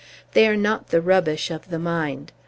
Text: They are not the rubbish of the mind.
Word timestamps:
They 0.31 0.47
are 0.47 0.57
not 0.57 0.87
the 0.87 0.99
rubbish 0.99 1.51
of 1.51 1.69
the 1.69 1.77
mind. 1.77 2.31